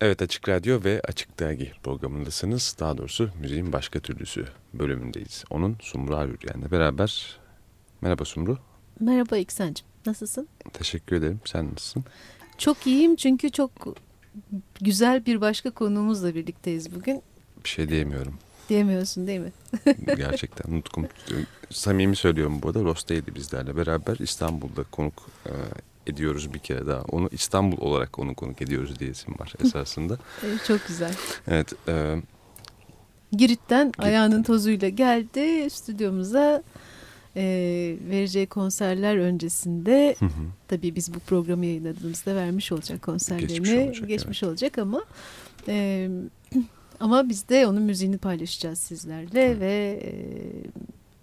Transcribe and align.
Evet 0.00 0.22
Açık 0.22 0.48
Radyo 0.48 0.84
ve 0.84 1.00
Açık 1.08 1.40
Dergi 1.40 1.72
programındasınız. 1.82 2.76
Daha 2.80 2.98
doğrusu 2.98 3.30
müziğin 3.40 3.72
başka 3.72 4.00
türlüsü 4.00 4.46
bölümündeyiz. 4.74 5.44
Onun 5.50 5.76
Sumru 5.80 6.16
Arürgen'le 6.16 6.70
beraber. 6.70 7.38
Merhaba 8.00 8.24
Sumru. 8.24 8.58
Merhaba 9.00 9.36
İksen'cim. 9.36 9.86
Nasılsın? 10.06 10.48
Teşekkür 10.72 11.16
ederim. 11.16 11.40
Sen 11.44 11.66
nasılsın? 11.72 12.04
Çok 12.58 12.86
iyiyim 12.86 13.16
çünkü 13.16 13.50
çok 13.50 13.70
güzel 14.80 15.26
bir 15.26 15.40
başka 15.40 15.70
konuğumuzla 15.70 16.34
birlikteyiz 16.34 16.94
bugün. 16.94 17.22
Bir 17.64 17.68
şey 17.68 17.88
diyemiyorum. 17.88 18.34
Diyemiyorsun 18.68 19.26
değil 19.26 19.40
mi? 19.40 19.52
Gerçekten 20.16 20.76
nutkum. 20.76 21.08
Samimi 21.70 22.16
söylüyorum 22.16 22.62
bu 22.62 22.68
arada. 22.68 22.82
Rosta'ydı 22.84 23.34
bizlerle 23.34 23.76
beraber 23.76 24.16
İstanbul'da 24.16 24.82
konuk 24.82 25.14
e, 25.46 25.52
ediyoruz 26.06 26.54
bir 26.54 26.58
kere 26.58 26.86
daha. 26.86 27.02
Onu 27.02 27.28
İstanbul 27.32 27.78
olarak 27.80 28.18
onu 28.18 28.34
konuk 28.34 28.62
ediyoruz 28.62 28.98
diyesim 28.98 29.34
var 29.38 29.54
esasında. 29.64 30.18
Çok 30.66 30.86
güzel. 30.88 31.14
Evet. 31.48 31.72
E, 31.88 32.16
Girit'ten 33.32 33.86
Girit. 33.86 34.00
ayağının 34.00 34.42
tozuyla 34.42 34.88
geldi 34.88 35.70
stüdyomuza. 35.70 36.62
E, 37.36 37.42
vereceği 38.10 38.46
konserler 38.46 39.16
öncesinde 39.16 40.16
hı 40.18 40.24
hı. 40.24 40.30
tabii 40.68 40.94
biz 40.94 41.14
bu 41.14 41.18
programı 41.18 41.66
yayınladığımızda 41.66 42.34
vermiş 42.34 42.72
olacak 42.72 43.02
konserlerini 43.02 43.48
geçmiş 43.48 43.70
olacak, 43.70 44.08
geçmiş 44.08 44.42
evet. 44.42 44.50
olacak 44.50 44.78
ama 44.78 45.04
e, 45.68 46.08
ama 47.00 47.28
biz 47.28 47.48
de 47.48 47.66
onun 47.66 47.82
müziğini 47.82 48.18
paylaşacağız 48.18 48.78
sizlerle 48.78 49.54
hı. 49.54 49.60
ve 49.60 50.02
e, 50.04 50.12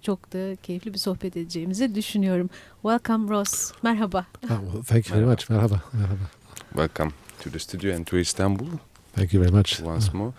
çok 0.08 0.34
da 0.34 0.56
keyifli 0.56 0.94
bir 0.94 1.00
sohbet 1.00 1.38
edeceğimizi 1.38 1.96
düşünüyorum. 1.96 2.50
Welcome 2.82 3.30
Ross. 3.30 3.72
Merhaba. 3.84 4.26
Oh, 4.44 4.84
thank 4.84 5.10
you 5.10 5.18
very 5.18 5.26
much. 5.26 5.50
Merhaba. 5.50 5.82
Merhaba. 5.94 6.30
Welcome 6.74 7.12
to 7.44 7.50
the 7.50 7.60
studio 7.60 7.96
and 7.96 8.06
to 8.06 8.18
Istanbul. 8.18 8.68
Thank 9.16 9.34
you 9.34 9.44
very 9.44 9.56
much. 9.56 9.82
Once 9.82 10.14
more. 10.14 10.32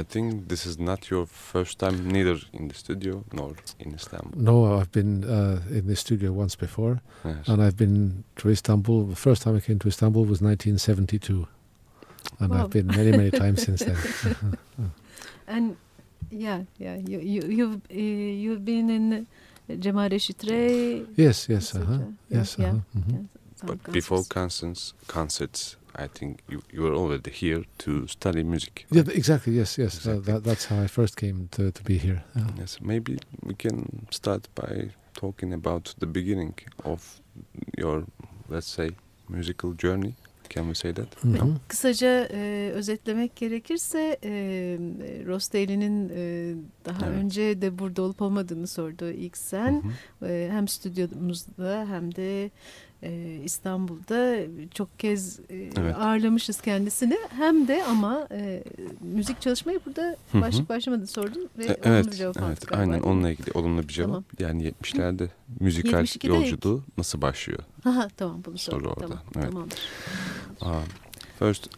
I 0.00 0.04
think 0.04 0.48
this 0.48 0.66
is 0.66 0.78
not 0.78 1.10
your 1.10 1.26
first 1.26 1.78
time 1.78 2.12
neither 2.12 2.38
in 2.52 2.68
the 2.68 2.74
studio 2.74 3.24
nor 3.32 3.54
in 3.78 3.94
Istanbul. 3.94 4.42
No, 4.42 4.80
I've 4.80 4.92
been 4.92 5.24
uh, 5.24 5.78
in 5.78 5.86
the 5.86 5.96
studio 5.96 6.32
once 6.32 6.56
before. 6.60 7.00
Yes. 7.24 7.48
And 7.48 7.62
I've 7.62 7.76
been 7.76 8.24
to 8.36 8.48
Istanbul. 8.48 9.06
The 9.06 9.16
first 9.16 9.42
time 9.42 9.56
I 9.56 9.60
came 9.60 9.78
to 9.78 9.88
Istanbul 9.88 10.22
was 10.22 10.40
1972. 10.40 11.46
And 12.38 12.50
wow. 12.50 12.64
I've 12.64 12.70
been 12.70 12.86
many, 12.86 13.10
many 13.10 13.30
times 13.30 13.62
since 13.62 13.84
then. 13.84 13.96
and 15.46 15.76
yeah, 16.30 16.64
yeah. 16.78 16.96
You, 16.96 17.20
you, 17.20 17.42
you've 17.48 17.80
uh, 17.90 17.94
you've 17.94 18.64
been 18.64 18.90
in 18.90 19.26
Cemal 19.80 20.10
Reşit 20.10 20.42
Rey. 20.50 21.04
Yes, 21.16 21.48
yes, 21.48 21.74
uh 21.74 21.80
-huh. 21.80 22.12
yes. 22.28 22.56
Yeah, 22.58 22.74
uh 22.74 22.80
-huh. 22.80 22.94
mm 22.94 23.02
-hmm. 23.02 23.12
yeah 23.12 23.42
but 23.62 23.82
concerts. 23.82 23.92
before 23.92 24.24
concerts, 24.24 24.94
concerts, 25.06 25.76
I 25.94 26.06
think 26.06 26.40
you 26.48 26.62
you 26.72 26.82
were 26.82 26.94
already 26.94 27.30
here 27.30 27.64
to 27.78 28.06
study 28.06 28.42
music. 28.42 28.86
Right? 28.90 29.06
Yeah, 29.06 29.16
exactly. 29.16 29.54
Yes, 29.54 29.78
yes. 29.78 29.96
Exactly. 29.96 30.20
Uh, 30.20 30.34
that, 30.34 30.44
that's 30.44 30.66
how 30.66 30.82
I 30.82 30.86
first 30.86 31.16
came 31.16 31.48
to 31.52 31.70
to 31.70 31.82
be 31.82 31.98
here. 31.98 32.24
Yeah. 32.34 32.46
Yes, 32.58 32.80
maybe 32.80 33.18
we 33.42 33.54
can 33.54 34.06
start 34.10 34.48
by 34.54 34.90
talking 35.14 35.52
about 35.52 35.94
the 35.98 36.06
beginning 36.06 36.54
of 36.84 37.20
your, 37.78 38.04
let's 38.48 38.66
say, 38.66 38.90
musical 39.28 39.74
journey. 39.74 40.14
Can 40.54 40.64
we 40.64 40.74
say 40.74 40.94
that? 40.94 41.22
Hı 41.22 41.28
-hı. 41.28 41.54
Kısaca 41.68 42.28
e, 42.32 42.70
özetlemek 42.74 43.36
gerekirse 43.36 44.18
e, 44.24 44.30
Rostelli'nin 45.26 46.08
e, 46.08 46.54
daha 46.84 47.06
evet. 47.06 47.24
önce 47.24 47.62
de 47.62 47.78
burada 47.78 48.02
olup 48.02 48.22
olmadığını 48.22 48.66
sordu 48.66 49.10
ilk 49.10 49.36
sen. 49.36 49.82
Hı 50.20 50.26
hı. 50.26 50.28
E, 50.28 50.50
hem 50.50 50.68
stüdyomuzda 50.68 51.86
hem 51.88 52.14
de 52.14 52.50
e, 53.02 53.40
İstanbul'da 53.44 54.36
çok 54.74 54.98
kez 54.98 55.40
e, 55.40 55.70
evet. 55.80 55.96
ağırlamışız 55.98 56.60
kendisini. 56.60 57.18
Hem 57.38 57.68
de 57.68 57.84
ama 57.84 58.28
e, 58.30 58.64
müzik 59.00 59.40
çalışmayı 59.40 59.80
burada 59.86 60.16
başlık 60.34 60.68
başlamadı 60.68 61.06
sordun 61.06 61.48
ve 61.58 61.64
e, 61.64 61.76
evet, 61.82 62.06
bir 62.06 62.12
cevap 62.12 62.36
evet, 62.48 62.68
galiba. 62.68 62.82
Aynen 62.82 63.02
onunla 63.02 63.30
ilgili 63.30 63.50
olumlu 63.54 63.82
bir 63.82 63.92
cevap. 63.92 64.08
Tamam. 64.08 64.24
Yani 64.38 64.72
70'lerde 64.82 65.28
müzikal 65.60 66.06
yolculuğu 66.28 66.82
ilk. 66.88 66.98
nasıl 66.98 67.20
başlıyor? 67.22 67.60
Aha, 67.84 68.08
tamam 68.16 68.42
bunu 68.46 68.58
sordum. 68.58 68.80
Soru 68.80 68.90
orada. 68.90 69.06
Tamam, 69.06 69.22
evet. 69.36 69.50
Tamamdır. 69.50 69.78
Uh, 70.62 70.82
first, 71.38 71.68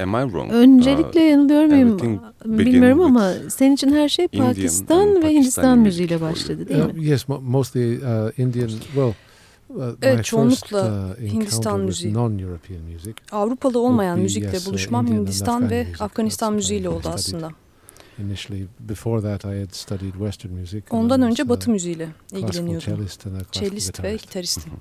am 0.00 0.14
I 0.14 0.22
wrong? 0.22 0.52
Öncelikle 0.52 1.20
uh, 1.20 1.30
yanılıyor 1.30 1.64
muyum 1.64 2.20
bilmiyorum 2.44 3.00
ama 3.00 3.32
senin 3.48 3.74
için 3.74 3.92
her 3.92 4.08
şey 4.08 4.28
Pakistan 4.28 5.22
ve 5.22 5.32
Hindistan 5.32 5.78
müziğiyle 5.78 6.20
başladı 6.20 6.68
değil 6.68 6.84
mi? 6.84 6.92
Uh, 6.92 7.02
yes, 7.02 7.28
mostly 7.28 7.96
uh, 7.96 8.38
Indian, 8.38 8.68
well... 8.68 9.12
Uh, 9.68 9.82
evet 10.02 10.24
çoğunlukla 10.24 11.14
uh, 11.20 11.20
Hindistan 11.20 11.80
müziği. 11.80 12.14
Avrupalı 13.32 13.78
olmayan 13.80 14.18
müzikle 14.18 14.58
uh, 14.58 14.66
buluşmam 14.66 15.06
Hindistan 15.06 15.70
ve 15.70 15.86
Afganistan 16.00 16.52
müziğiyle 16.52 16.88
oldu 16.88 17.08
aslında. 17.14 17.50
Ondan 20.94 21.22
önce 21.22 21.48
Batı 21.48 21.70
müziğiyle 21.70 22.08
ilgileniyordum. 22.32 22.80
Cellist 23.52 24.02
ve 24.02 24.16
gitaristim. 24.16 24.72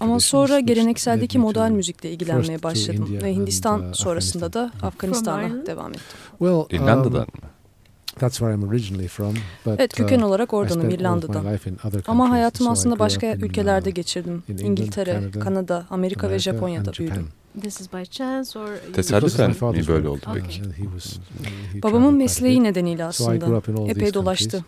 Ama 0.00 0.20
sonra 0.20 0.60
gelenekseldeki 0.60 1.38
modal 1.38 1.70
müzikle 1.70 2.10
ilgilenmeye 2.10 2.62
başladım 2.62 3.08
ve 3.22 3.34
Hindistan 3.34 3.92
sonrasında 3.92 4.52
da 4.52 4.72
Afganistan'a 4.82 5.66
devam 5.66 5.90
ettim. 5.90 6.02
İrlanda'dan 6.70 7.26
mı? 7.42 7.48
That's 8.18 8.38
where 8.38 8.54
I'm 8.54 8.68
originally 8.68 9.08
from. 9.08 9.34
But, 9.66 9.80
evet 9.80 9.94
köken 9.94 10.20
uh, 10.20 10.26
olarak 10.26 10.54
oradanım 10.54 10.90
İrlanda'dan. 10.90 11.44
Ama 12.06 12.30
hayatımı 12.30 12.70
aslında 12.70 12.98
başka 12.98 13.34
ülkelerde 13.34 13.88
uh, 13.88 13.94
geçirdim. 13.94 14.42
İngiltere, 14.48 15.30
Kanada, 15.40 15.86
Amerika 15.90 16.30
ve 16.30 16.38
Japonya'da 16.38 16.92
büyüdüm. 16.92 17.28
This 17.62 17.80
is 17.80 17.92
by 17.92 18.02
chance 18.02 18.58
or 18.58 18.68
Tesadüfen 18.92 19.50
mi 19.50 19.86
böyle 19.88 20.08
oldu 20.08 20.20
peki? 20.34 20.62
Babamın 21.82 22.14
mesleği 22.14 22.62
nedeniyle 22.62 23.04
aslında 23.04 23.62
epey 23.88 24.14
dolaştı. 24.14 24.64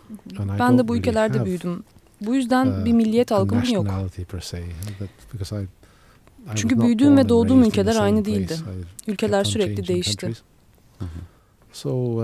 Ben 0.59 0.77
de 0.77 0.87
bu 0.87 0.97
ülkelerde 0.97 1.45
büyüdüm. 1.45 1.83
Bu 2.21 2.35
yüzden 2.35 2.65
uh, 2.65 2.85
bir 2.85 2.93
milliyet 2.93 3.31
algım 3.31 3.63
yok. 3.73 3.87
Çünkü 6.55 6.81
büyüdüğüm 6.81 7.17
ve 7.17 7.29
doğduğum 7.29 7.63
ülkeler 7.63 7.95
aynı 7.95 8.25
değildi. 8.25 8.55
Ülkeler 9.07 9.43
sürekli 9.43 9.87
değişti. 9.87 10.31
So 11.73 12.23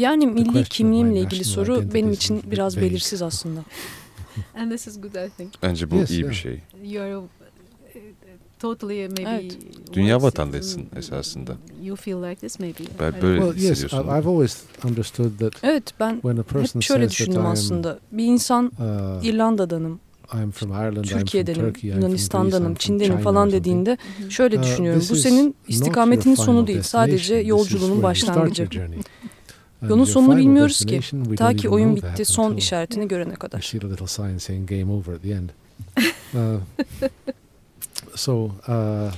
yani 0.00 0.26
milli 0.26 0.64
kimliğimle 0.64 1.20
ilgili 1.20 1.44
soru 1.44 1.94
benim 1.94 2.12
için 2.12 2.42
biraz 2.50 2.76
belirsiz 2.76 3.22
aslında. 3.22 3.60
And 4.54 4.70
this 4.70 4.86
is 4.86 5.00
good 5.00 5.14
I 5.14 5.30
think. 5.36 5.52
Bence 5.62 5.90
bu 5.90 5.94
yes, 5.96 6.10
iyi 6.10 6.20
yeah. 6.20 6.30
bir 6.30 6.34
şey. 6.34 6.60
You're 6.84 7.16
uh, 7.16 7.24
totally 8.58 9.08
maybe 9.08 9.30
evet. 9.30 9.58
Dünya 9.92 10.22
vatandaşısın 10.22 10.86
esasında. 10.96 11.52
You 11.82 11.96
feel 11.96 12.22
like 12.22 12.34
this 12.34 12.60
maybe. 12.60 12.78
Ben 13.00 13.22
böyle 13.22 13.40
well, 13.40 13.68
yes, 13.68 13.84
I've 13.84 14.28
always 14.28 14.62
understood 14.84 15.38
that 15.38 15.52
Evet 15.62 15.94
ben 16.00 16.20
hep 16.22 16.82
şöyle 16.82 17.08
düşündüm 17.08 17.46
aslında. 17.46 17.98
Bir 18.12 18.24
insan 18.24 18.72
uh, 18.78 19.24
İrlanda'danım. 19.24 20.00
I'm 20.34 20.50
from 20.50 20.70
Ireland, 20.70 21.04
Türkiye'denim, 21.04 21.66
I'm 21.66 21.72
from 21.72 21.90
Yunanistan'danım, 21.90 22.74
Çin'denim 22.74 23.18
falan 23.18 23.52
dediğinde 23.52 23.98
şöyle 24.28 24.58
uh, 24.58 24.62
düşünüyorum. 24.62 25.02
Bu 25.10 25.16
senin 25.16 25.54
istikametinin 25.68 26.34
sonu 26.34 26.66
değil, 26.66 26.82
sadece 26.82 27.34
yolculuğunun 27.34 28.02
başlangıcı. 28.02 28.68
Yolun 29.88 30.04
sonunu 30.04 30.36
bilmiyoruz 30.36 30.84
ki. 30.84 31.00
Ta 31.36 31.54
ki 31.54 31.68
oyun 31.68 31.96
bitti 31.96 32.24
son 32.24 32.56
işaretini 32.56 33.08
görene 33.08 33.34
kadar. 33.34 33.60
Uh, 36.34 36.60
uh, 38.68 39.12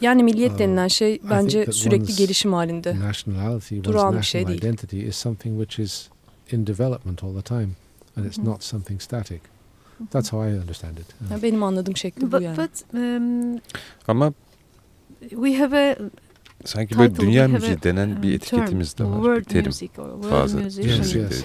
yani 0.00 0.22
milliyet 0.22 0.52
uh, 0.52 0.58
denilen 0.58 0.88
şey 0.88 1.20
bence 1.30 1.72
sürekli 1.72 2.16
gelişim 2.16 2.52
halinde. 2.52 2.96
Durağan 3.84 4.16
bir 4.18 4.22
şey 4.22 4.46
değil. 4.46 4.62
That's 10.10 10.32
how 10.32 10.50
I 10.50 10.60
understand 10.60 10.98
it. 10.98 11.06
Yani 11.30 11.42
benim 11.42 11.62
anladığım 11.62 11.96
şekli 11.96 12.32
bu 12.32 12.42
yani. 12.42 12.56
But, 12.56 12.94
um, 12.94 13.60
Ama 14.08 14.32
we 15.30 15.58
have 15.58 15.92
a 15.92 15.96
sanki 16.64 16.98
böyle 16.98 17.16
dünya 17.16 17.48
müziği 17.48 17.82
denen 17.82 18.22
bir 18.22 18.34
etiketimiz 18.34 18.98
de 18.98 19.04
var. 19.04 19.36
Bir 19.36 19.44
terim. 19.44 19.72
Fazla. 20.30 20.60
Yes, 20.60 21.14
yes. 21.14 21.44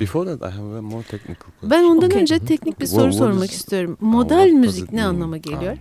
Before 0.00 0.36
that 0.36 0.52
I 0.52 0.56
have 0.56 0.78
a 0.78 0.82
more 0.82 1.02
technical 1.02 1.36
question. 1.36 1.70
Ben 1.70 1.84
ondan 1.84 2.06
okay. 2.06 2.22
önce 2.22 2.38
teknik 2.38 2.80
bir 2.80 2.86
soru 2.86 3.12
sormak 3.12 3.50
istiyorum. 3.50 3.96
Modal 4.00 4.48
müzik 4.48 4.92
ne 4.92 5.04
anlama 5.04 5.36
geliyor? 5.36 5.76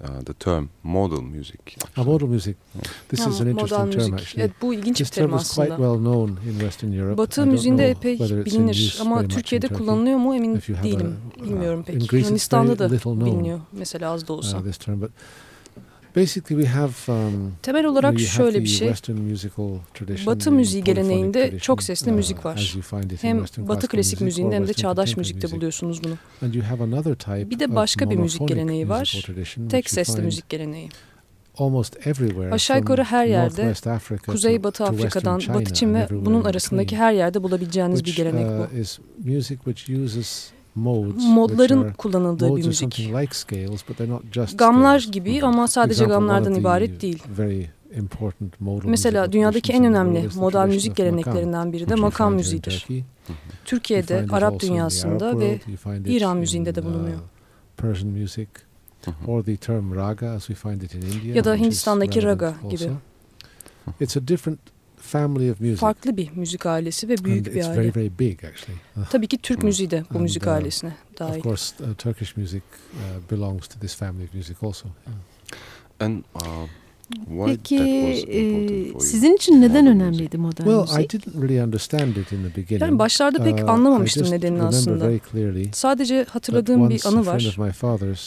Uh, 0.00 0.24
the 0.24 0.34
term 0.34 0.68
modal 0.82 1.22
music. 1.22 1.58
Ah, 1.96 2.04
modal 2.04 2.26
music. 2.26 2.56
This 3.08 3.26
is 3.26 3.40
an 3.40 3.46
interesting 3.46 3.92
term 3.92 4.14
actually. 4.14 4.44
Evet, 4.44 4.50
bu 4.62 4.74
ilginç 4.74 5.00
bir 5.00 5.06
terim 5.06 5.34
aslında. 5.34 5.68
Quite 5.68 5.76
well 5.76 5.98
known 5.98 6.28
in 6.28 6.52
Western 6.52 6.92
Europe. 6.92 7.18
Batı 7.18 7.46
müziğinde 7.46 7.90
epey 7.90 8.18
bilinir 8.18 8.98
ama 9.00 9.28
Türkiye'de 9.28 9.68
kullanılıyor 9.68 10.18
mu 10.18 10.34
emin 10.36 10.60
değilim. 10.82 11.16
Bilmiyorum 11.44 11.82
pek. 11.82 12.12
Yunanistan'da 12.12 12.78
da 12.78 12.90
biliniyor 12.90 13.60
mesela 13.72 14.12
az 14.12 14.28
da 14.28 14.32
olsa. 14.32 14.58
Uh, 14.58 14.62
this 14.62 14.78
term, 14.78 15.00
but 15.00 15.10
Basically 16.16 16.62
we 16.62 16.66
have, 16.66 16.92
um, 17.08 17.52
Temel 17.62 17.84
olarak 17.84 18.20
şöyle 18.20 18.60
bir 18.60 18.66
şey. 18.66 18.92
Batı 20.26 20.52
müziği 20.52 20.84
geleneğinde 20.84 21.58
çok 21.58 21.82
sesli 21.82 22.10
uh, 22.10 22.14
müzik 22.16 22.44
var. 22.44 22.76
Hem 23.20 23.44
Batı 23.68 23.88
klasik 23.88 24.20
müziğinde 24.20 24.54
hem 24.56 24.68
de 24.68 24.72
çağdaş 24.72 25.16
müzikte 25.16 25.50
buluyorsunuz 25.50 26.04
bunu. 26.04 26.14
Bir 27.50 27.58
de 27.58 27.74
başka 27.74 28.10
bir 28.10 28.16
müzik 28.16 28.48
geleneği 28.48 28.88
var. 28.88 29.26
Tek 29.70 29.90
sesli 29.90 30.22
müzik 30.22 30.48
geleneği. 30.48 30.88
Aşağı 32.52 32.78
yukarı 32.78 33.04
her 33.04 33.26
yerde, 33.26 33.62
Kuzey 34.32 34.62
Batı 34.62 34.84
Afrika'dan 34.84 35.40
Batı 35.54 35.74
Çin 35.74 35.94
ve 35.94 36.08
bunun 36.10 36.44
arasındaki 36.44 36.96
her 36.96 37.12
yerde 37.12 37.42
bulabileceğiniz 37.42 38.04
bir 38.04 38.16
gelenek 38.16 38.46
bu. 38.46 38.76
Uh, 40.76 41.24
modların 41.34 41.92
kullanıldığı 41.92 42.56
bir 42.56 42.66
müzik. 42.66 43.10
Gamlar 44.58 45.06
gibi 45.12 45.42
ama 45.42 45.68
sadece 45.68 46.04
gamlardan 46.04 46.54
ibaret 46.60 47.02
değil. 47.02 47.22
Mesela 48.90 49.32
dünyadaki 49.32 49.72
en 49.72 49.84
önemli 49.84 50.28
modal 50.36 50.66
müzik 50.68 50.96
geleneklerinden 50.96 51.72
biri 51.72 51.88
de 51.88 51.94
makam 51.94 52.34
müziğidir. 52.34 52.86
Türkiye'de, 53.64 54.26
Arap 54.32 54.60
dünyasında 54.60 55.40
ve 55.40 55.60
İran 56.10 56.36
müziğinde 56.36 56.74
de 56.74 56.80
uh, 56.80 56.84
bulunuyor. 56.84 57.18
Ya 61.36 61.44
da 61.44 61.54
Hindistan'daki 61.56 62.22
raga 62.22 62.54
gibi. 62.70 62.90
It's 64.00 64.16
a 64.16 64.28
different 64.28 64.58
family 65.04 65.50
of 65.50 65.60
music. 65.60 65.76
Farklı 65.76 66.16
bir 66.16 66.30
müzik 66.30 66.66
ailesi 66.66 67.08
ve 67.08 67.16
büyük 67.24 67.46
And 67.46 67.54
bir 67.54 67.64
aile. 67.64 67.76
Very, 67.76 67.94
very 67.96 68.10
big 68.18 68.44
actually. 68.44 68.78
Tabii 69.10 69.28
ki 69.28 69.38
Türk 69.38 69.62
müziği 69.62 69.90
de 69.90 70.04
bu 70.10 70.14
And, 70.14 70.22
müzik 70.22 70.46
uh, 70.46 70.52
ailesine 70.52 70.92
dahil. 71.18 71.38
Of 71.38 71.42
course, 71.42 71.84
uh, 71.84 71.94
Turkish 71.94 72.36
music 72.36 72.62
uh, 72.62 73.30
belongs 73.30 73.68
to 73.68 73.80
this 73.80 73.94
family 73.94 74.24
of 74.24 74.34
music 74.34 74.62
also. 74.62 74.88
And 76.00 76.24
uh, 76.34 76.68
Peki 77.46 77.76
e, 77.76 79.00
sizin 79.00 79.36
için 79.36 79.60
neden 79.60 79.86
önemliydi 79.86 80.38
modern 80.38 80.64
well, 80.64 80.80
müzik? 80.80 81.14
I 81.14 81.18
didn't 81.18 81.42
really 81.42 81.62
understand 81.62 82.16
it 82.16 82.32
in 82.32 82.48
the 82.48 82.56
beginning. 82.56 82.82
Yani 82.82 82.98
başlarda 82.98 83.44
pek 83.44 83.64
uh, 83.64 83.70
anlamamıştım 83.70 84.30
nedenini 84.30 84.62
aslında. 84.62 85.10
Sadece 85.72 86.26
hatırladığım 86.30 86.90
bir 86.90 87.06
anı 87.06 87.26
var. 87.26 87.56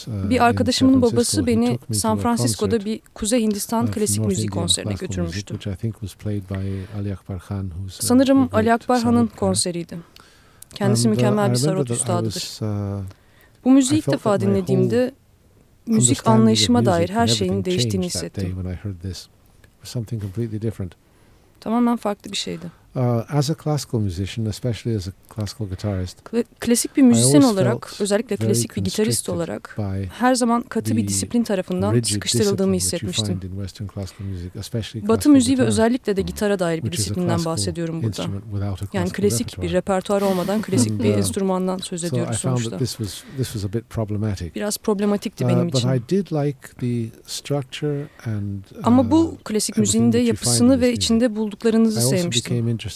Uh, 0.08 0.30
bir 0.30 0.44
arkadaşımın 0.44 1.02
babası 1.02 1.46
beni 1.46 1.78
San 1.92 2.18
Francisco'da 2.18 2.84
bir 2.84 3.00
Kuzey 3.14 3.42
Hindistan 3.42 3.90
klasik 3.90 4.26
müzik 4.26 4.52
konserine 4.52 4.94
götürmüştü. 4.94 5.54
Sanırım 7.88 8.48
Ali 8.52 8.74
Akbar 8.74 9.02
Han'ın 9.02 9.26
konseriydi. 9.26 9.98
Kendisi 10.74 11.08
mükemmel 11.08 11.50
bir 11.50 11.56
sarot 11.56 11.90
üstadıdır. 11.90 12.58
Bu 13.64 13.70
müziği 13.70 13.98
ilk 13.98 14.12
defa 14.12 14.40
dinlediğimde 14.40 15.12
müzik 15.94 16.18
anlayışıma 16.26 16.84
dair 16.84 17.08
her 17.08 17.26
şeyin 17.26 17.52
değiştiğini 17.64 18.06
hissettim. 18.06 18.44
Tamamen 21.60 21.96
farklı 21.96 22.32
bir 22.32 22.36
şeydi. 22.36 22.66
Uh, 22.98 23.22
as 23.28 23.50
a 23.50 23.54
classical 23.54 24.00
musician, 24.00 24.46
especially 24.46 24.96
as 24.96 25.08
a 25.08 25.12
classical 25.34 25.68
guitarist, 25.68 26.18
klasik 26.60 26.96
bir 26.96 27.02
müzisyen 27.02 27.42
olarak, 27.42 27.92
özellikle 28.00 28.36
klasik 28.36 28.76
bir 28.76 28.84
gitarist 28.84 29.28
olarak 29.28 29.78
her 30.18 30.34
zaman 30.34 30.62
katı 30.62 30.96
bir 30.96 31.08
disiplin 31.08 31.42
tarafından 31.42 32.00
sıkıştırıldığımı 32.00 32.74
hissetmiştim. 32.74 33.40
Batı 35.08 35.28
müziği 35.30 35.58
ve 35.58 35.62
özellikle 35.62 36.16
de 36.16 36.22
gitara 36.22 36.58
dair 36.58 36.82
bir 36.84 36.92
disiplinden 36.92 37.44
bahsediyorum 37.44 38.02
burada. 38.02 38.26
Yani 38.92 39.10
klasik 39.10 39.62
bir 39.62 39.72
repertuar 39.72 40.22
olmadan 40.22 40.62
klasik 40.62 41.02
bir 41.02 41.10
uh, 41.10 41.16
enstrümandan 41.16 41.78
söz 41.78 42.04
ediyoruz 42.04 42.36
sonuçta. 42.36 42.78
Biraz 44.54 44.78
problematikti 44.78 45.44
uh, 45.44 45.48
benim 45.48 45.68
için. 45.68 45.88
Ama 48.82 49.10
bu 49.10 49.38
klasik 49.44 49.78
müziğin 49.78 50.12
de 50.12 50.18
yapısını 50.18 50.80
ve 50.80 50.92
içinde 50.92 51.36
bulduklarınızı 51.36 52.00
sevmiştim. 52.00 52.87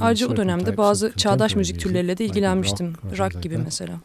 Ayrıca 0.00 0.28
o 0.28 0.36
dönemde 0.36 0.76
bazı 0.76 1.12
çağdaş 1.16 1.56
müzik 1.56 1.80
türleriyle 1.80 2.18
de 2.18 2.24
ilgilenmiştim. 2.24 2.94
Rock 3.18 3.42
gibi 3.42 3.58
mesela. 3.58 4.00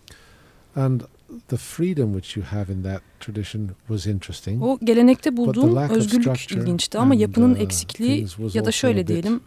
O 4.62 4.80
gelenekte 4.84 5.38
bulduğum 5.38 5.78
özgürlük 5.78 6.52
ilginçti 6.52 6.98
ama 6.98 7.16
yapının 7.16 7.56
uh, 7.56 7.60
eksikliği 7.60 8.28
ya 8.54 8.66
da 8.66 8.72
şöyle 8.72 9.08
diyelim 9.08 9.42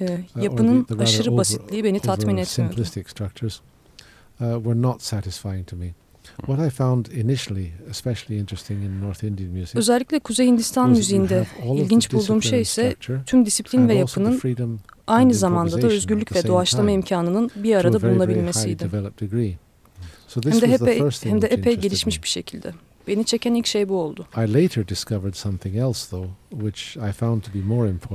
e, 0.00 0.04
uh, 0.04 0.42
yapının 0.42 0.86
aşırı 0.98 1.36
basitliği 1.36 1.84
beni 1.84 2.00
tatmin 2.00 2.36
etmiyordu. 2.36 2.84
Uh, 4.40 4.56
were 4.56 4.82
not 4.82 5.02
satisfying 5.02 5.66
to 5.66 5.76
me. 5.76 5.94
What 6.36 6.66
I 6.66 6.70
found 6.70 7.06
initially 7.06 7.72
especially 7.90 8.40
interesting 8.40 8.84
in 8.84 9.00
North 9.00 9.24
Indian 9.24 9.50
music 9.50 9.78
Özellikle 9.78 10.18
Kuzey 10.18 10.46
Hindistan 10.46 10.90
müziğinde 10.90 11.46
ilginç 11.74 12.12
bulduğum 12.12 12.42
şey 12.42 12.60
ise 12.60 12.96
tüm 13.26 13.46
disiplin 13.46 13.88
ve 13.88 13.94
yapının 13.94 14.40
aynı 15.06 15.34
zamanda 15.34 15.82
da 15.82 15.86
özgürlük 15.86 16.36
ve 16.36 16.48
doğaçlama 16.48 16.90
imkanının 16.90 17.50
bir 17.56 17.74
arada 17.76 18.02
bulunabilmesiydi. 18.02 18.90
Hem 20.44 20.60
de 20.60 20.66
epey, 20.74 21.02
hem 21.22 21.42
de 21.42 21.46
epey 21.46 21.76
gelişmiş 21.76 22.22
bir 22.22 22.28
şekilde. 22.28 22.72
Beni 23.08 23.24
çeken 23.24 23.54
ilk 23.54 23.66
şey 23.66 23.88
bu 23.88 24.00
oldu. 24.00 24.26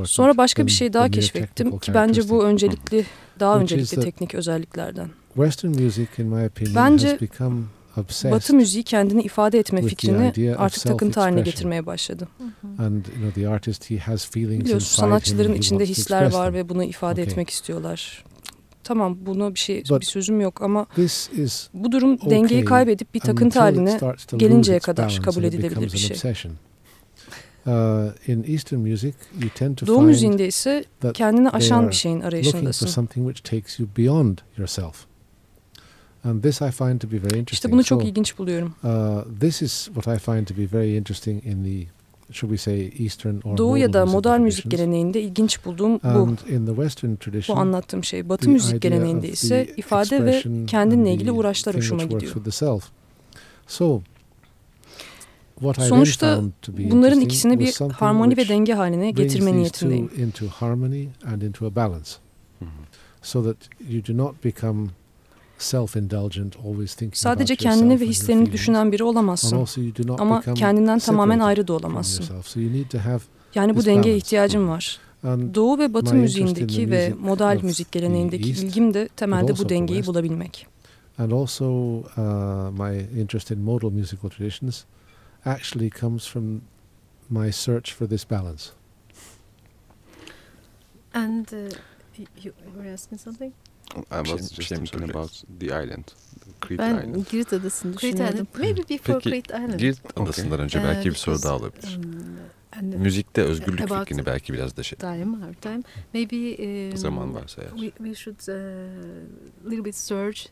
Sonra 0.05 0.37
başka 0.37 0.65
bir 0.65 0.71
şey 0.71 0.93
daha 0.93 1.09
keşfettim 1.09 1.79
ki 1.79 1.93
bence 1.93 2.29
bu 2.29 2.43
öncelikli, 2.45 3.05
daha 3.39 3.59
öncelikli 3.59 3.95
teknik 4.05 4.35
özelliklerden. 4.35 5.09
Bence 6.75 7.17
Batı 8.31 8.53
müziği 8.53 8.83
kendini 8.83 9.21
ifade 9.23 9.59
etme 9.59 9.81
fikrini 9.81 10.33
artık 10.57 10.83
takıntı 10.83 11.19
haline 11.19 11.41
getirmeye 11.41 11.85
başladı. 11.85 12.27
Biliyorsun 14.65 14.87
sanatçıların 15.09 15.53
içinde 15.57 15.85
hisler 15.85 16.21
var 16.33 16.53
ve 16.53 16.69
bunu 16.69 16.83
ifade 16.83 17.21
etmek 17.31 17.49
istiyorlar. 17.49 18.23
Tamam 18.83 19.17
buna 19.25 19.53
bir 19.53 19.59
şey 19.59 19.83
bir 20.01 20.05
sözüm 20.05 20.41
yok 20.41 20.61
ama 20.61 20.85
bu 21.73 21.91
durum 21.91 22.17
dengeyi 22.29 22.65
kaybedip 22.65 23.13
bir 23.13 23.19
takıntı 23.19 23.59
haline 23.59 23.99
gelinceye 24.39 24.79
kadar 24.79 25.03
kabul 25.23 25.43
edilebilir 25.47 25.75
bir 25.93 25.97
şey. 25.97 26.17
Uh, 27.65 27.71
Doğu 29.87 30.01
müziğinde 30.07 30.47
ise 30.47 30.83
kendini 31.13 31.49
aşan 31.49 31.89
bir 31.89 31.95
şeyin 31.95 32.21
arayışındasın. 32.21 32.85
And 36.23 36.43
this 36.43 36.61
I 36.61 36.71
find 36.71 37.01
to 37.01 37.07
be 37.07 37.17
very 37.17 37.39
interesting. 37.39 37.53
İşte 37.53 37.71
bunu 37.71 37.83
çok 37.83 38.01
so, 38.01 38.07
ilginç 38.07 38.37
buluyorum. 38.37 38.75
Uh, 38.83 39.39
this 39.39 39.61
is 39.61 39.85
what 39.85 40.17
I 40.17 40.19
find 40.19 40.47
to 40.47 40.57
be 40.57 40.77
very 40.79 40.97
interesting 40.97 41.45
in 41.45 41.63
the 41.63 41.91
should 42.33 42.57
we 42.57 42.57
say 42.57 42.91
Eastern 42.99 43.35
or 43.43 43.57
Doğu 43.57 43.77
ya 43.77 43.93
da 43.93 44.05
modern 44.05 44.41
müzik 44.41 44.71
geleneğinde 44.71 45.21
ilginç 45.21 45.65
bulduğum 45.65 45.99
bu. 46.03 46.07
And 46.07 46.37
in 46.49 46.65
the 46.65 46.75
Western 46.75 47.15
tradition, 47.15 47.57
bu 47.57 47.61
anlattığım 47.61 48.03
şey. 48.03 48.29
Batı 48.29 48.49
müzik 48.49 48.81
geleneğinde 48.81 49.29
ise 49.29 49.67
ifade 49.77 50.25
ve 50.25 50.43
kendinle 50.67 51.13
ilgili 51.13 51.31
uğraşlar 51.31 51.75
hoşuma 51.75 52.03
gidiyor. 52.03 52.33
So, 53.67 54.01
Sonuçta 55.77 56.41
bunların 56.77 57.21
ikisini 57.21 57.59
bir 57.59 57.91
harmoni 57.93 58.37
ve 58.37 58.47
denge 58.47 58.73
haline 58.73 59.11
getirme 59.11 59.53
niyetindeyim. 59.53 60.09
So 63.21 63.43
that 63.43 63.57
you 63.89 64.01
do 64.07 64.17
not 64.17 64.45
become 64.45 64.87
Sadece 67.13 67.55
kendini 67.55 67.99
ve 67.99 68.05
hislerini 68.05 68.51
düşünen 68.51 68.91
biri 68.91 69.03
olamazsın. 69.03 69.67
Ama 70.17 70.41
kendinden 70.41 70.99
tamamen 70.99 71.39
ayrı 71.39 71.67
da 71.67 71.73
olamazsın. 71.73 72.25
Yani 73.55 73.75
bu 73.75 73.85
dengeye 73.85 74.17
ihtiyacım 74.17 74.69
var. 74.69 74.99
Doğu 75.23 75.79
ve 75.79 75.93
Batı 75.93 76.15
müziğindeki 76.15 76.91
ve 76.91 77.13
modal 77.19 77.59
müzik 77.63 77.91
geleneğindeki 77.91 78.49
ilgim 78.49 78.93
de 78.93 79.07
temelde 79.07 79.57
bu 79.57 79.69
dengeyi 79.69 80.05
bulabilmek. 80.05 80.67
And 81.17 81.31
also 81.31 81.97
uh, 81.99 82.03
my 82.71 83.21
interest 83.21 83.51
in 83.51 83.59
modal 83.59 83.89
musical 83.89 84.29
traditions 84.29 84.83
actually 85.45 85.89
comes 85.89 86.27
from 86.27 86.61
my 87.29 87.51
search 87.51 87.95
for 87.95 88.07
this 88.07 88.31
balance. 88.31 88.63
And 91.13 91.45
uh, 91.53 91.57
you 92.43 92.53
were 92.75 92.93
asking 92.93 93.21
something? 93.21 93.53
I 93.95 94.23
was 94.23 94.55
just 94.55 94.69
thinking 94.69 95.09
about 95.09 95.43
the 95.59 95.67
island. 95.83 96.05
Crete 96.61 96.83
ben 96.83 96.95
Island. 96.95 97.29
Girit 97.31 97.53
Adası'nı 97.53 97.97
düşünüyordum. 97.97 98.47
Maybe 98.59 98.89
before 98.89 99.19
Peki, 99.19 99.29
Crete 99.29 99.57
Island. 99.57 99.79
Girit 99.79 99.99
Adası'ndan 100.15 100.59
önce 100.59 100.79
okay. 100.79 100.95
belki 100.95 101.09
bir 101.09 101.15
soru 101.15 101.43
daha 101.43 101.55
olabilir. 101.55 101.99
Um, 102.81 102.87
Müzikte 102.87 103.41
özgürlük 103.41 103.79
fikrini 103.79 104.25
belki 104.25 104.53
biraz 104.53 104.77
da 104.77 104.83
şey. 104.83 104.97
Time, 104.97 105.37
hard 105.37 105.61
time. 105.61 105.81
Maybe 106.13 106.35
um, 106.91 106.97
zaman 106.97 107.33
varsa 107.33 107.61
eğer. 107.61 107.69
We, 107.69 107.91
we 107.91 108.15
should 108.15 108.39
uh, 108.39 109.71
little 109.71 109.85
bit 109.85 109.95
search 109.95 110.47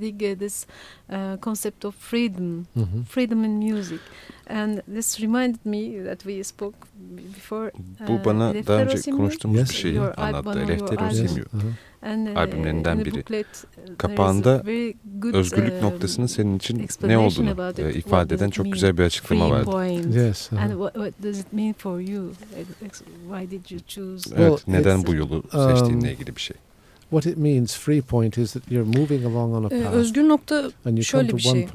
dig 0.00 0.22
uh, 0.22 0.38
this 0.38 0.66
uh, 1.10 1.40
concept 1.42 1.84
of 1.84 1.94
freedom, 1.96 2.44
mm 2.44 2.66
-hmm. 2.74 3.04
freedom 3.04 3.44
in 3.44 3.50
music. 3.50 4.00
And 4.50 4.80
this 4.94 5.20
reminded 5.20 5.64
me 5.64 6.04
that 6.04 6.18
we 6.18 6.44
spoke 6.44 6.78
before. 7.34 7.70
Bu 8.08 8.12
uh, 8.12 8.24
bana 8.24 8.54
daha 8.66 8.82
önce 8.82 9.10
konuştuğumuz 9.10 9.58
yes. 9.58 9.70
bir 9.70 9.74
şeyi 9.74 10.00
anlattı. 10.00 10.60
Eleftheros 10.60 11.16
Simio. 11.16 11.44
Uh, 11.52 12.36
albümlerinden 12.36 13.04
biri. 13.04 13.18
Uh, 13.18 13.98
Kapağında 13.98 14.62
özgürlük 15.32 15.82
noktasının 15.82 16.26
senin 16.26 16.56
için 16.56 16.88
ne 17.02 17.18
olduğunu 17.18 17.72
e, 17.78 17.92
ifade 17.92 18.34
eden 18.34 18.50
çok 18.50 18.72
güzel 18.72 18.98
bir 18.98 19.02
açıklama 19.02 19.50
vardı. 19.50 19.88
Yes. 20.18 20.52
And 20.52 20.70
what, 20.70 20.94
what 20.94 21.22
does 21.22 21.40
it 21.40 21.52
mean 21.52 21.72
for 21.72 22.00
you? 22.00 22.32
Why 23.30 23.50
did 23.50 23.70
you 23.70 23.80
choose? 23.86 24.30
Evet, 24.36 24.68
neden 24.68 25.06
bu 25.06 25.14
yolu 25.14 25.42
seçtiğinle 25.42 26.06
um, 26.06 26.12
ilgili 26.12 26.36
bir 26.36 26.40
şey. 26.40 26.56
What 27.10 27.26
it 27.26 27.36
means, 27.36 27.76
free 27.76 28.00
point, 28.00 28.38
is 28.38 28.52
that 28.52 28.62
you're 28.70 28.98
moving 29.00 29.24
along 29.24 29.54
on 29.54 29.64
a 29.64 29.68
path. 29.68 29.94
özgür 29.94 30.28
nokta 30.28 30.70
şöyle 31.02 31.36
bir 31.36 31.42
şey. 31.42 31.68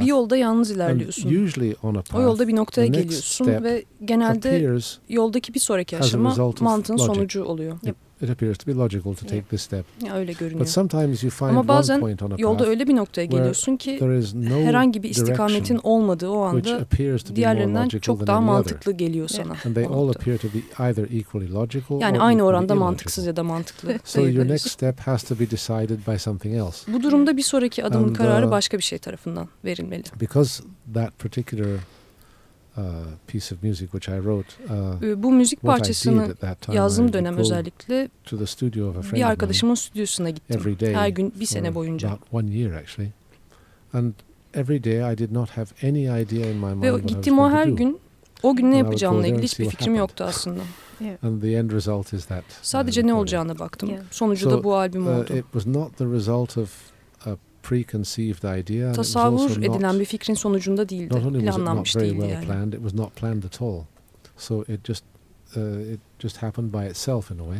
Bir 0.00 0.06
yolda 0.06 0.36
yalnız 0.36 0.70
ilerliyorsun. 0.70 1.44
usually 1.44 1.74
on 1.82 1.94
a 1.94 2.02
path, 2.02 2.14
o 2.14 2.22
yolda 2.22 2.48
bir 2.48 2.56
noktaya 2.56 2.86
geliyorsun 2.86 3.46
ve 3.46 3.84
genelde 4.04 4.78
yoldaki 5.08 5.54
bir 5.54 5.60
sonraki 5.60 5.98
aşama 5.98 6.34
mantığın 6.60 6.96
sonucu 6.96 7.44
oluyor. 7.44 7.78
Yep 7.82 7.96
it 8.22 8.30
appears 8.30 8.58
to 8.58 8.66
be 8.66 8.74
logical 8.74 9.14
to 9.14 9.26
take 9.26 9.42
this 9.42 9.62
step. 9.62 9.86
Ya 10.02 10.14
öyle 10.14 10.32
görünüyor. 10.32 10.60
But 10.60 10.68
sometimes 10.68 11.22
you 11.22 11.30
find 11.30 11.50
Ama 11.50 11.68
bazen 11.68 11.94
one 11.94 12.00
point 12.00 12.22
on 12.22 12.30
a 12.30 12.34
yolda 12.38 12.66
öyle 12.66 12.86
bir 12.86 12.96
noktaya 12.96 13.24
geliyorsun 13.24 13.76
ki 13.76 13.98
no 14.34 14.60
herhangi 14.60 15.02
bir 15.02 15.10
istikametin 15.10 15.80
olmadığı 15.82 16.28
o 16.28 16.40
anda 16.40 16.86
diğerlerinden 17.34 17.88
çok 17.88 18.26
daha 18.26 18.40
mantıklı 18.40 18.92
geliyor 18.92 19.28
sana. 19.28 19.56
And 19.64 19.74
they 19.74 19.84
all 19.84 20.08
appear 20.08 20.38
to 20.38 20.48
be 20.48 20.88
either 20.88 21.04
equally 21.04 21.52
logical 21.52 22.00
yani 22.00 22.20
aynı 22.20 22.42
oranda 22.42 22.74
mantıksız 22.74 23.26
ya 23.26 23.36
da 23.36 23.44
mantıklı. 23.44 23.94
so 24.04 24.20
your 24.28 24.48
next 24.48 24.70
step 24.70 25.00
has 25.00 25.22
to 25.22 25.34
be 25.34 25.50
decided 25.50 25.98
by 26.06 26.18
something 26.18 26.54
else. 26.54 26.92
Bu 26.92 27.02
durumda 27.02 27.36
bir 27.36 27.42
sonraki 27.42 27.84
adımın 27.84 28.08
And, 28.08 28.16
kararı 28.16 28.46
uh, 28.46 28.50
başka 28.50 28.78
bir 28.78 28.82
şey 28.82 28.98
tarafından 28.98 29.48
verilmeli. 29.64 30.02
Because 30.20 30.62
that 30.94 31.18
particular 31.18 31.80
piece 33.26 33.54
of 33.54 33.62
music 33.62 33.90
which 33.90 34.08
I 34.08 34.16
wrote. 34.16 34.48
Uh, 34.64 35.22
Bu 35.22 35.32
müzik 35.32 35.62
parçasını 35.62 36.34
yazdığım 36.72 37.12
dönem 37.12 37.36
özellikle 37.36 38.08
bir 39.12 39.22
arkadaşımın 39.22 39.74
stüdyosuna 39.74 40.30
gittim. 40.30 40.76
Her 40.80 41.08
gün 41.08 41.32
bir 41.40 41.46
sene 41.46 41.74
boyunca. 41.74 42.18
One 42.32 42.50
year 42.50 42.72
actually. 42.72 43.10
And 43.92 44.12
every 44.54 44.84
day 44.84 45.12
I 45.12 45.18
did 45.18 45.32
not 45.32 45.50
have 45.50 45.66
any 45.82 46.22
idea 46.22 46.50
in 46.50 46.56
my 46.56 46.74
mind 46.74 46.82
Ve 46.82 47.00
gittim 47.00 47.38
o 47.38 47.50
her 47.50 47.66
gün 47.66 48.00
o 48.42 48.56
gün 48.56 48.70
ne 48.70 48.78
yapacağımla 48.78 49.26
ilgili 49.26 49.42
hiçbir 49.42 49.68
fikrim 49.68 49.94
yoktu 49.94 50.24
aslında. 50.24 50.60
And 51.22 51.42
the 51.42 51.52
end 51.52 51.70
result 51.70 52.12
is 52.12 52.26
that. 52.26 52.44
Sadece 52.62 53.06
ne 53.06 53.14
olacağına 53.14 53.58
baktım. 53.58 53.90
Sonucu 54.10 54.50
da 54.50 54.64
bu 54.64 54.74
albüm 54.74 55.06
uh, 55.06 55.18
oldu. 55.18 55.32
It 55.36 55.44
was 55.52 55.66
not 55.66 55.96
the 55.98 56.04
result 56.04 56.58
of. 56.58 56.90
Tasavvur 58.94 59.50
edilen 59.50 60.00
bir 60.00 60.04
fikrin 60.04 60.34
sonucunda 60.34 60.88
değildi. 60.88 61.14
Planlanmış 61.40 61.96
değildi 61.96 62.10
well 62.10 62.30
yani. 62.30 62.46
Planned, 62.46 62.72
it 62.72 62.80
was 62.80 62.94
not 62.94 63.16
planned 63.16 63.44
at 63.44 63.62
all. 63.62 63.80
So 64.36 64.64
it 64.68 64.84
just 64.84 65.04
uh, 65.56 65.92
it 65.92 66.00
just 66.18 66.36
happened 66.36 66.72
by 66.72 66.90
itself 66.90 67.30
in 67.30 67.38
a 67.38 67.44
way. 67.44 67.58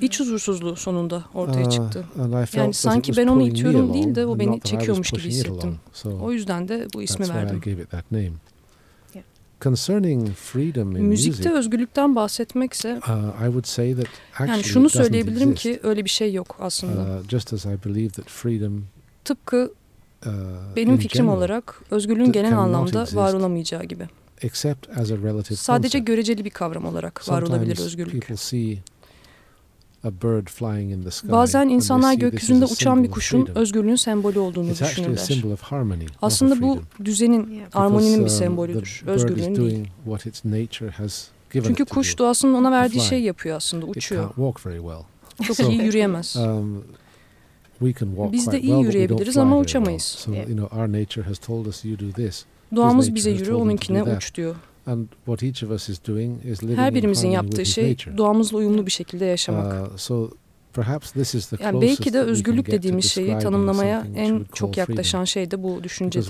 İç 0.00 0.20
huzursuzluğu 0.20 0.76
sonunda 0.76 1.24
ortaya 1.34 1.66
uh, 1.66 1.70
çıktı. 1.70 2.04
Uh, 2.16 2.56
yani 2.56 2.74
sanki 2.74 3.16
ben 3.16 3.26
onu 3.26 3.48
itiyorum 3.48 3.94
değil 3.94 4.14
de 4.14 4.26
o 4.26 4.38
beni 4.38 4.60
çekiyormuş 4.60 5.10
gibi 5.10 5.22
hissettim. 5.22 5.76
So 5.92 6.18
o 6.22 6.32
yüzden 6.32 6.68
de 6.68 6.86
bu 6.94 7.02
ismi 7.02 7.28
verdim. 7.28 7.60
Concerning 9.60 10.28
freedom 10.34 10.96
in 10.96 11.04
Müzikte 11.04 11.48
music, 11.48 11.58
özgürlükten 11.58 12.16
bahsetmekse 12.16 12.96
uh, 12.96 13.42
I 13.42 13.44
would 13.44 13.64
say 13.64 13.94
that 13.94 14.06
yani 14.48 14.64
şunu 14.64 14.90
söyleyebilirim 14.90 15.54
ki 15.54 15.80
öyle 15.82 16.04
bir 16.04 16.10
şey 16.10 16.32
yok 16.32 16.56
aslında. 16.60 17.20
Uh, 17.20 17.28
just 17.28 17.52
as 17.52 17.64
I 17.64 17.76
believe 17.84 18.08
that 18.08 18.28
freedom 18.28 18.84
Tıpkı 19.24 19.72
uh, 20.26 20.30
benim 20.76 20.96
fikrim 20.96 21.28
olarak 21.28 21.80
özgürlüğün 21.90 22.32
genel 22.32 22.58
anlamda 22.58 23.06
var 23.16 23.32
olamayacağı 23.34 23.84
gibi. 23.84 24.08
Sadece 25.56 25.98
göreceli 25.98 26.44
bir 26.44 26.50
kavram 26.50 26.84
olarak 26.84 27.28
var 27.28 27.42
olabilir 27.42 27.76
özgürlük. 27.86 28.14
Bazen 31.32 31.68
insanlar 31.68 32.14
gökyüzünde 32.20 32.64
uçan 32.64 33.04
bir 33.04 33.08
kuşun 33.10 33.38
özgürlüğün 33.54 33.96
sembolü 33.96 34.38
olduğunu 34.38 34.70
düşünürler. 34.90 35.16
Aslında 36.22 36.54
bu 36.62 36.80
düzenin, 37.04 37.62
armoninin 37.74 38.18
bir 38.18 38.22
um, 38.22 38.28
sembolüdür, 38.28 39.02
özgürlüğün 39.06 39.54
değil. 39.70 39.88
Çünkü 41.68 41.84
kuş 41.84 42.18
doğasının 42.18 42.54
ona 42.54 42.70
verdiği 42.72 43.00
şey 43.00 43.22
yapıyor 43.22 43.56
aslında, 43.56 43.86
uçuyor. 43.98 44.22
Çok 45.42 45.56
iyi 45.60 45.82
yürüyemez. 45.82 46.36
Biz 48.32 48.46
de 48.52 48.60
iyi 48.60 48.72
yürüyebiliriz 48.82 49.36
ama 49.36 49.58
uçamayız. 49.58 50.26
Doğamız 52.76 53.14
bize 53.14 53.30
yürü, 53.30 53.52
onunkine 53.54 54.02
uç 54.16 54.34
diyor. 54.34 54.54
Her 56.76 56.94
birimizin 56.94 57.28
yaptığı 57.28 57.66
şey 57.66 57.84
doğamızla 58.16 58.58
uyumlu 58.58 58.86
bir 58.86 58.90
şekilde 58.90 59.24
yaşamak. 59.24 59.90
Uh, 59.90 59.98
yani 61.60 61.80
belki 61.82 62.12
de 62.12 62.18
özgürlük 62.20 62.66
dediğimiz 62.78 63.04
şeyi 63.12 63.26
tanımlamaya 63.42 64.06
en 64.16 64.44
çok 64.54 64.68
yaklaşan 64.78 65.24
şey 65.24 65.50
de 65.50 65.62
bu 65.62 65.84
düşüncedir. 65.84 66.22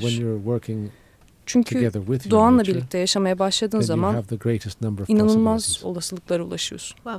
Çünkü 1.46 1.74
doğanla 2.30 2.62
birlikte 2.74 2.98
yaşamaya 2.98 3.38
başladığın 3.38 3.78
zaman 3.86 4.14
inanılmaz 5.08 5.80
olasılıklara 5.84 6.42
ulaşıyorsun. 6.42 6.98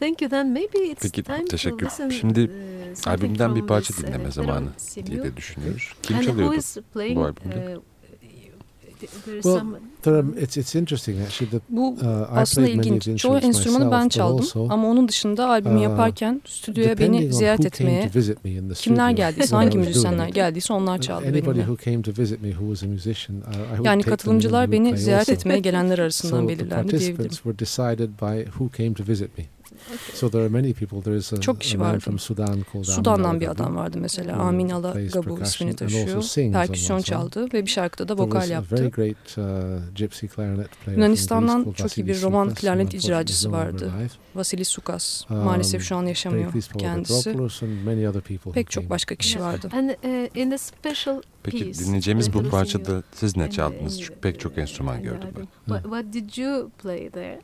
Thank 0.00 0.22
you 0.22 0.30
then 0.30 0.46
maybe 0.46 0.78
it's 0.78 1.02
Peki, 1.02 1.22
time 1.22 1.44
teşekkür. 1.44 1.88
to 1.88 2.10
Şimdi 2.10 2.40
uh, 2.40 3.08
albümden 3.08 3.56
bir 3.56 3.62
parça 3.66 3.94
dinleme 3.94 4.30
zamanı 4.30 4.68
diye 5.06 5.22
de 5.22 5.36
düşünüyoruz. 5.36 5.92
Kim 6.02 6.20
çalıyordu 6.20 6.60
bu 6.94 7.20
albümde? 7.24 7.76
Uh, 7.76 7.82
well, 9.42 9.60
there 10.02 10.16
are, 10.16 10.24
it's, 10.42 10.56
it's 10.56 10.74
interesting 10.74 11.20
actually 11.20 11.50
that, 11.50 11.62
Bu 11.68 11.88
uh, 11.88 12.38
aslında 12.38 12.68
ilginç. 12.68 13.20
Çoğu 13.20 13.38
enstrümanı 13.38 13.90
ben 13.90 14.08
çaldım 14.08 14.46
ama 14.70 14.88
onun 14.88 15.08
dışında 15.08 15.48
albümü 15.48 15.78
uh, 15.78 15.82
yaparken 15.82 16.42
stüdyoya 16.44 16.98
beni 16.98 17.32
ziyaret 17.32 17.66
etmeye 17.66 18.10
kimler 18.74 19.10
geldiyse, 19.10 19.56
hangi 19.56 19.78
müzisyenler 19.78 20.28
geldiyse 20.28 20.72
onlar 20.72 21.00
çaldı 21.00 21.34
benimle. 21.34 21.66
Yani 23.82 24.02
katılımcılar 24.02 24.72
beni 24.72 24.98
ziyaret 24.98 25.28
etmeye 25.28 25.58
gelenler 25.58 25.98
arasından 25.98 26.48
belirlendi 26.48 26.98
diyebilirim. 26.98 27.30
So 30.14 30.30
there 30.30 30.44
are 30.44 30.48
many 30.48 30.74
people. 30.74 31.02
There 31.02 31.16
is 31.16 31.32
a, 31.32 31.40
Çok 31.40 31.60
kişi 31.60 31.80
vardı. 31.80 32.00
From 32.00 32.18
Sudan 32.18 32.64
called 32.72 32.84
Sudan'dan 32.84 33.40
bir 33.40 33.48
adam 33.48 33.76
vardı 33.76 33.98
mesela. 34.00 34.36
Amin 34.36 34.68
Ala 34.68 34.94
Gabu 35.12 35.40
ismini 35.42 35.76
taşıyor. 35.76 36.52
Perküsyon 36.52 37.00
çaldı 37.00 37.46
ve 37.52 37.62
bir 37.62 37.70
şarkıda 37.70 38.08
da 38.08 38.18
vokal 38.18 38.50
yaptı. 38.50 38.90
Uh, 39.36 40.92
Yunanistan'dan 40.92 41.72
çok 41.72 41.98
iyi 41.98 42.06
bir 42.06 42.22
roman 42.22 42.54
klarnet 42.54 42.94
icracısı 42.94 43.52
vardı. 43.52 43.92
Vasilis 44.34 44.68
Sukas. 44.68 45.30
Um, 45.30 45.36
Maalesef 45.36 45.82
şu 45.82 45.96
an 45.96 46.06
yaşamıyor 46.06 46.52
kendisi. 46.78 47.36
Pek 48.54 48.70
çok 48.70 48.90
başka 48.90 49.14
kişi 49.14 49.40
vardı. 49.40 49.70
Uh, 49.74 51.20
Peki 51.42 51.78
dinleyeceğimiz 51.78 52.34
bu 52.34 52.48
parçada 52.48 53.02
siz 53.12 53.36
ne 53.36 53.50
çaldınız? 53.50 54.00
Çünkü 54.00 54.20
pek 54.20 54.40
çok 54.40 54.58
enstrüman 54.58 55.02
gördüm 55.02 55.28
ben. 55.68 55.82
What 55.82 56.12
did 56.12 56.36
you 56.36 56.70
play 56.82 57.10
there? 57.10 57.40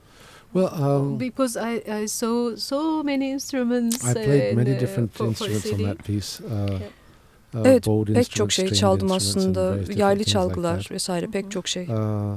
Well, 0.52 0.68
um, 0.82 1.18
because 1.18 1.56
I, 1.56 2.02
I 2.02 2.06
saw 2.06 2.56
so 2.56 3.02
many 3.02 3.30
instruments. 3.30 4.04
I 4.04 4.12
played 4.12 4.56
many 4.56 4.76
uh, 4.76 4.80
different 4.80 5.12
for, 5.14 5.26
instruments 5.26 5.70
for 5.70 5.74
on 5.76 5.84
that 5.84 6.04
piece. 6.04 6.40
Uh, 6.40 6.80
uh, 7.54 7.66
evet, 7.66 7.86
pek 8.14 8.30
çok 8.30 8.52
şey 8.52 8.68
çaldım 8.68 9.12
aslında. 9.12 9.78
Yaylı 9.94 10.24
çalgılar 10.24 10.78
like 10.78 10.94
vesaire 10.94 11.26
pek 11.26 11.50
çok 11.50 11.68
şey. 11.68 11.88
Uh, 11.88 12.36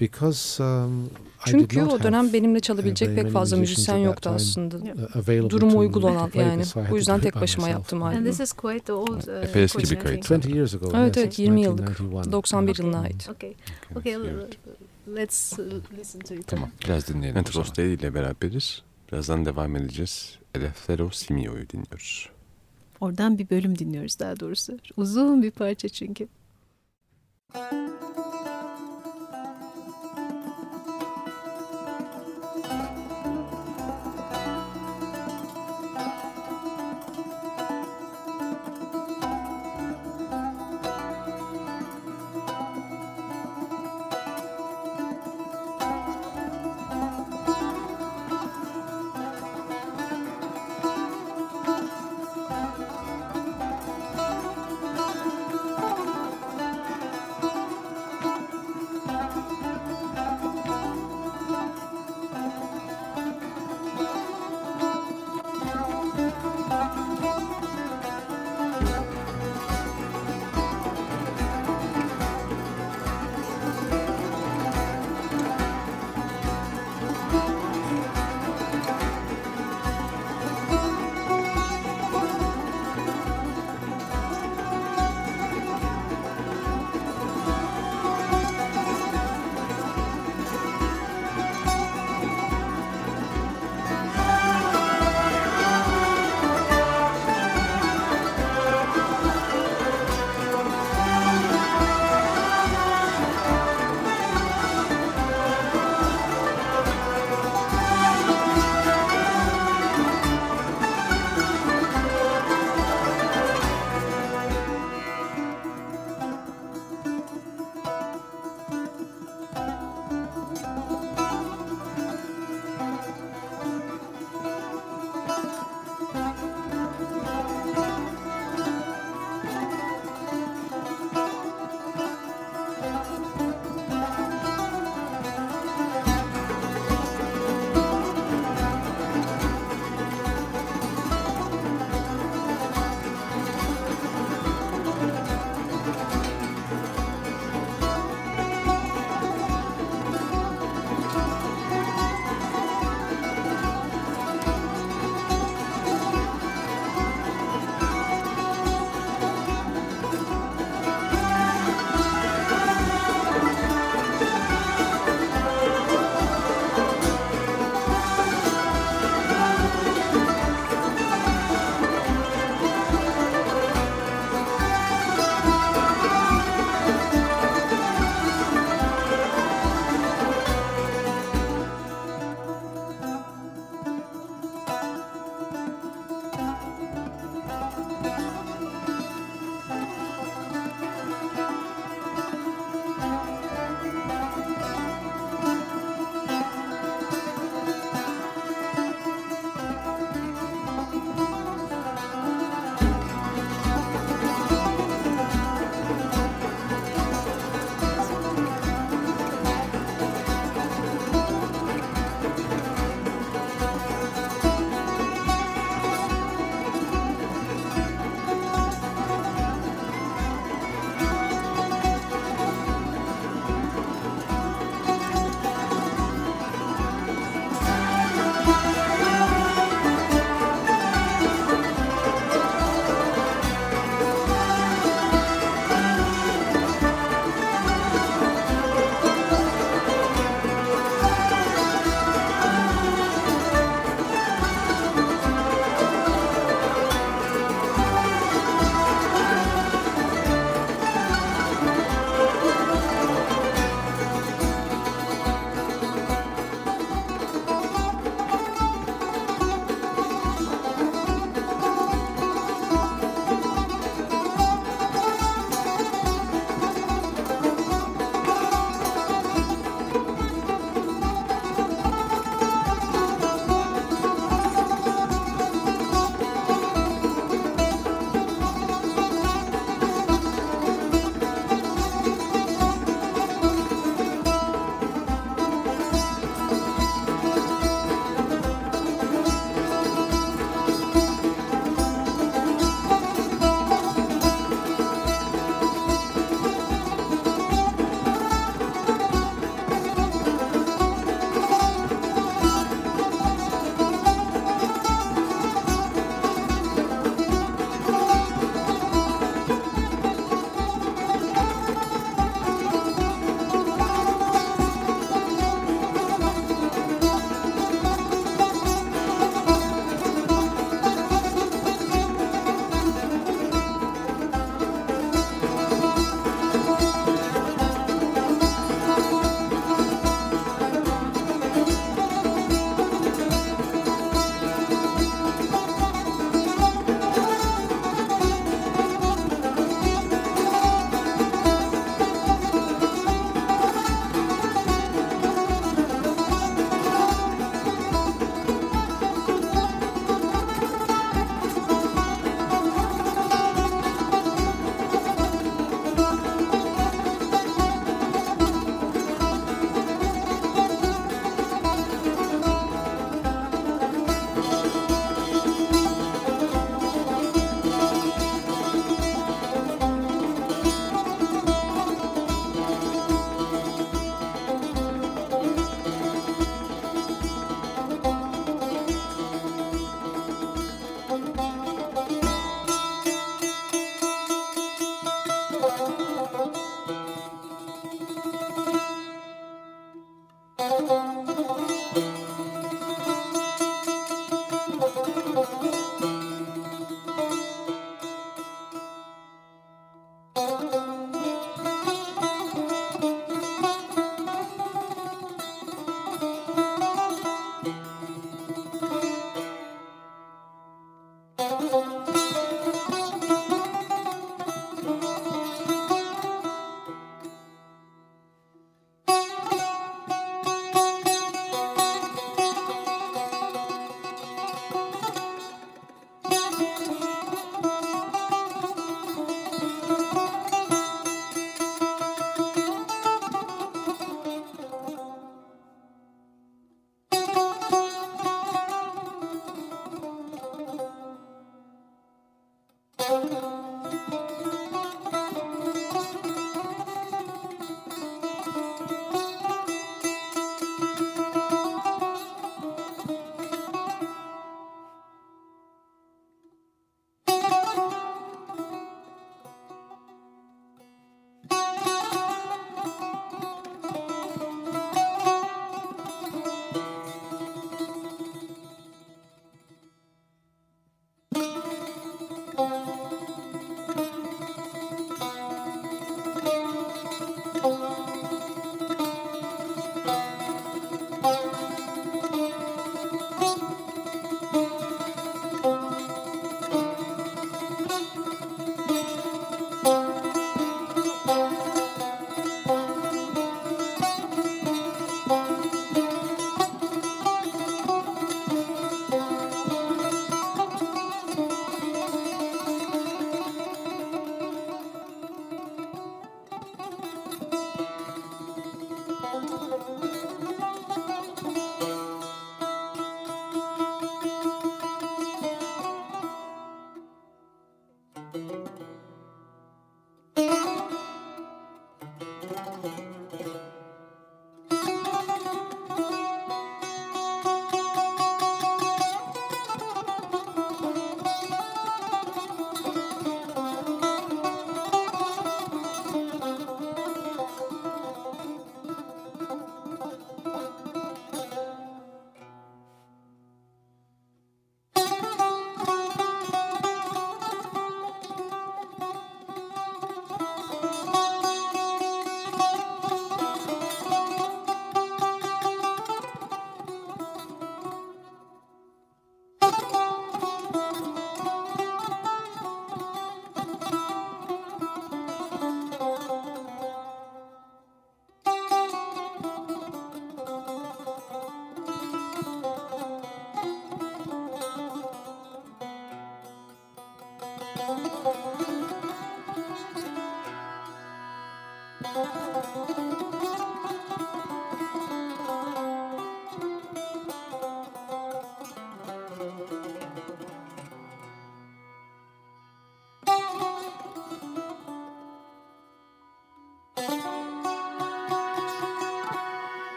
because, 0.00 0.62
um, 0.62 1.10
Çünkü 1.46 1.82
o 1.82 2.02
dönem 2.02 2.32
benimle 2.32 2.60
çalabilecek 2.60 3.16
pek 3.16 3.30
fazla 3.32 3.56
müzisyen 3.56 3.96
yoktu 3.96 4.30
aslında. 4.34 4.76
Uh, 4.76 5.50
Durumu 5.50 5.78
uygun 5.78 6.02
olan 6.02 6.30
yani. 6.34 6.62
Bu 6.90 6.96
yüzden 6.96 7.20
tek 7.20 7.40
başıma 7.40 7.68
yaptım 7.68 8.02
albümü. 8.02 8.28
Epey 9.42 9.64
eski 9.64 9.90
bir 9.90 10.00
kayıt. 10.00 10.30
Evet 10.94 11.16
evet 11.16 11.38
20 11.38 11.62
yıllık. 11.62 11.98
91 12.32 12.78
yılına 12.78 13.00
ait. 13.00 13.28
Okay. 13.36 13.54
Okay. 13.96 14.16
Let's 15.08 15.58
uh, 15.58 15.98
listen 15.98 16.20
to 16.20 16.34
it. 16.34 16.46
Tamam 16.46 16.70
biraz 16.84 17.08
dinleyelim. 17.08 17.38
Entros 17.38 17.76
Day 17.76 17.94
ile 17.94 18.14
beraberiz. 18.14 18.82
Birazdan 19.12 19.44
devam 19.44 19.76
edeceğiz. 19.76 20.38
Elefthero 20.54 21.10
Simio'yu 21.10 21.68
dinliyoruz. 21.68 22.30
Oradan 23.00 23.38
bir 23.38 23.50
bölüm 23.50 23.78
dinliyoruz 23.78 24.18
daha 24.18 24.40
doğrusu. 24.40 24.78
Uzun 24.96 25.42
bir 25.42 25.50
parça 25.50 25.88
çünkü. 25.88 26.28
Müzik 27.54 27.83